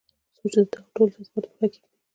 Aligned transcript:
څوک 0.35 0.45
چې 0.53 0.59
په 0.61 0.67
دغو 0.77 0.91
ټولو 0.95 1.13
جذباتو 1.17 1.49
پښه 1.53 1.67
کېږدي. 1.71 1.89